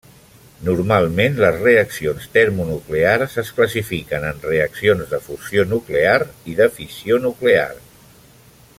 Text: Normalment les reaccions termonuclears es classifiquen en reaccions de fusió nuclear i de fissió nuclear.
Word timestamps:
Normalment 0.67 1.35
les 1.43 1.59
reaccions 1.65 2.25
termonuclears 2.37 3.35
es 3.43 3.51
classifiquen 3.59 4.27
en 4.31 4.43
reaccions 4.47 5.13
de 5.15 5.23
fusió 5.27 5.69
nuclear 5.77 6.19
i 6.55 6.61
de 6.63 6.71
fissió 6.79 7.25
nuclear. 7.29 7.73